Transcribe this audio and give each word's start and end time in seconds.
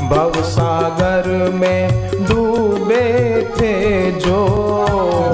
भवसागर 0.10 1.52
में 1.54 2.10
डूबे 2.26 3.42
थे 3.62 4.12
जो। 4.12 4.48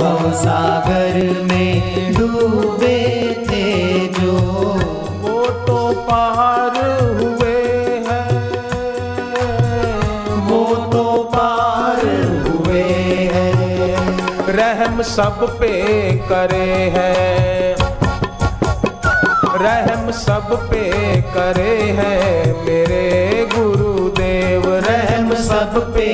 भव 0.02 0.32
सागर 0.32 1.43
में 1.43 1.73
डूबे 2.14 3.24
रहम 14.95 15.02
सब 15.04 15.40
पे 15.59 15.70
करे 16.27 16.67
हैं 16.95 17.76
रहम 19.62 20.12
सब 20.12 20.48
पे 20.70 20.84
करे 21.34 21.73
हैं 21.98 22.53
मेरे 22.66 23.45
गुरुदेव 23.55 24.63
रहम 24.67 24.86
रहम 24.88 25.34
सब 25.44 25.76
पे 25.95 26.08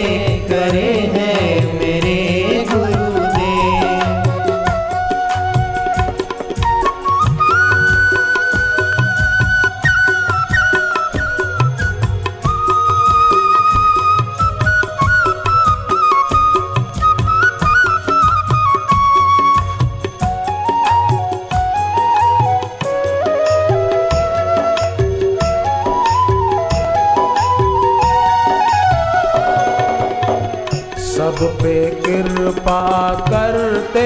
सब 31.42 31.53
पे 31.53 31.89
कृपा 31.89 32.81
करते 33.25 34.03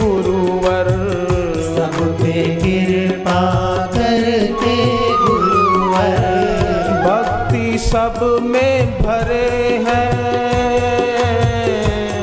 गुरुवर। 0.00 0.88
सब 1.66 1.96
पे 2.20 2.44
कृपा 2.56 3.42
करते 3.86 4.76
गुरुवर। 5.18 6.16
भक्ति 7.04 7.78
सब 7.78 8.38
में 8.42 9.02
भरे 9.02 9.84
हैं। 9.88 10.08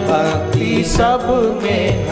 भक्ति 0.08 0.84
सब 0.88 1.28
में 1.64 2.10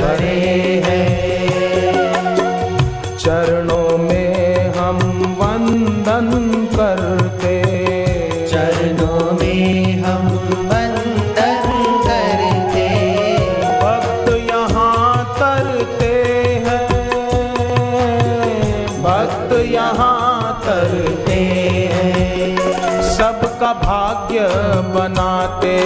बनाते। 24.94 25.78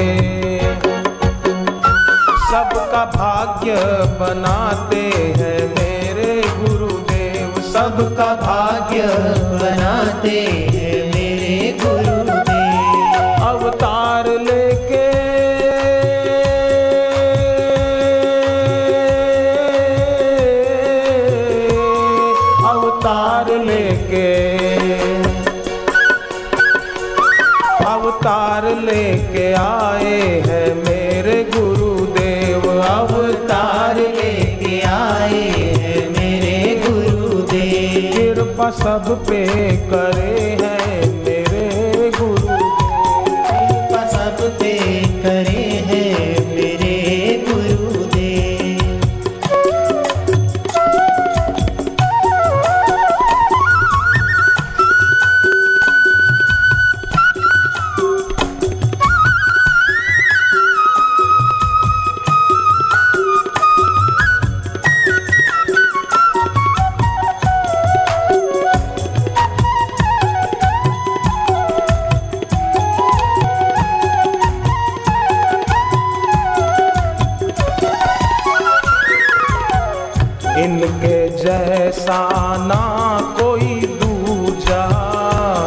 सबका 2.51 3.05
भाग्य 3.05 3.75
बनाते 4.19 5.03
हैं 5.37 5.61
मेरे 5.69 6.33
गुरुदेव। 6.57 7.61
सबका 7.61 8.35
भाग्य 8.35 9.01
बनाते 9.61 10.39
हैं। 10.39 10.78
गुरुदेव 37.59 38.35
कृपा 38.35 38.69
सब 38.71 39.07
पे 39.29 39.45
करे 39.91 40.57
है 40.61 41.09
मेरे 41.23 42.11
गुरु। 42.19 42.47
कृपा 43.47 44.05
सब 44.07 44.37
पे 44.59 44.73
करे 45.23 45.65
हैं 45.89 46.38
इनके 80.79 81.29
जैसा 81.29 82.29
ना 82.57 83.19
कोई 83.41 83.81
दूजा। 83.81 84.83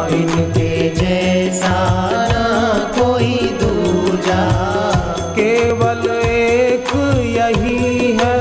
इनके 0.07 0.89
जैसा 0.89 1.91
ना 2.31 2.73
कोई 2.99 3.35
दूजा। 3.35 4.51
केवल 5.39 6.21
एक 6.25 6.95
यही 7.25 8.11
है। 8.11 8.39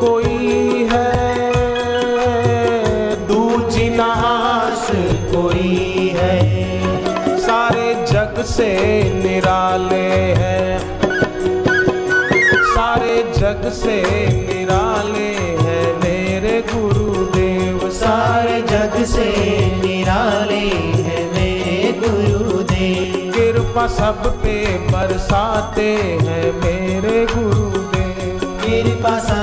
कोई 0.00 0.88
है 0.92 1.08
दूजी 3.28 3.88
न 3.90 4.00
आश 4.00 4.86
कोई 5.32 6.08
है। 6.16 6.36
सारे 7.38 7.88
जग 8.06 8.42
से 8.46 8.70
निराले 9.14 10.08
हैं 10.40 10.78
सारे 12.74 13.16
जग 13.36 13.62
से 13.74 13.96
निराले 14.38 15.30
हैं 15.60 15.86
मेरे 16.02 16.56
गुरुदेव। 16.72 17.88
सारे 17.90 18.60
जग 18.62 18.94
से 19.06 19.28
निराले 19.82 20.64
हैं 21.00 21.24
मेरे 21.34 21.78
गुरुदेव। 22.00 23.32
कृपा 23.32 23.86
सब 23.88 24.20
पे 24.42 24.56
बरसाते 24.88 25.90
हैं 26.22 26.46
मेरे 26.54 27.18
गुरुदेव। 27.26 28.38
कृपा 28.62 29.18
सब 29.18 29.39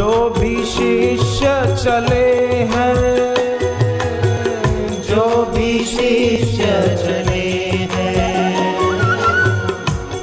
जो 0.00 0.12
भी 0.30 0.54
शिष्य 0.64 1.48
चले 1.76 2.28
हैं, 2.72 3.00
जो 5.08 5.24
भी 5.54 5.72
शिष्य 5.84 6.68
चले 7.02 7.48
हैं, 7.94 8.54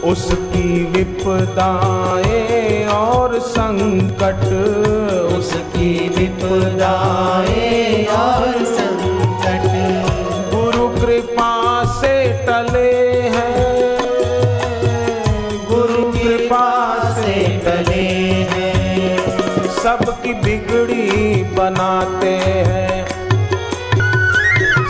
उसकी 0.04 0.70
विपदाएँ 0.94 2.86
और 2.88 3.30
संकट, 3.40 4.42
उसकी 5.38 5.92
विपदाएँ 6.18 8.06
और 8.18 8.37
सबकी 19.88 20.34
बिगड़ी 20.34 21.44
बनाते 21.44 22.30
हैं। 22.68 23.08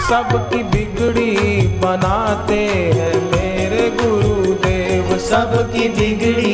सबकी 0.10 0.64
बिगड़ी 0.64 1.68
बनाते 1.68 2.60
हैं। 2.96 3.16
मेरे 3.32 3.90
गुरुदेव 3.90 5.18
सबकी 5.18 5.90
बिगड़ी 5.90 6.47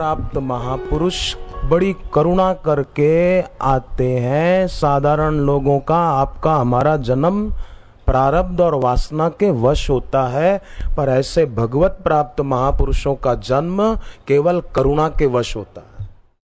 प्राप्त 0.00 0.36
महापुरुष 0.36 1.36
बड़ी 1.64 1.96
करुणा 2.14 2.52
करके 2.52 3.40
आते 3.62 4.08
हैं। 4.18 4.66
साधारण 4.66 5.34
लोगों 5.34 5.78
का 5.80 5.96
आपका 5.96 6.54
हमारा 6.54 6.96
जन्म 6.96 7.50
प्रारब्ध 8.06 8.60
और 8.60 8.74
वासना 8.74 9.28
के 9.28 9.50
वश 9.50 9.90
होता 9.90 10.22
है। 10.28 10.62
पर 10.96 11.08
ऐसे 11.08 11.46
भगवत 11.46 11.98
प्राप्त 12.04 12.40
महापुरुषों 12.40 13.14
का 13.14 13.34
जन्म 13.34 13.94
केवल 14.28 14.62
करुणा 14.74 15.08
के 15.08 15.26
वश 15.26 15.56
होता 15.56 15.80
है। 15.80 15.89